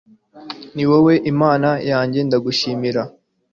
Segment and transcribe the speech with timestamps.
[0.75, 3.01] ni wowe imana yanjye, ndagushimira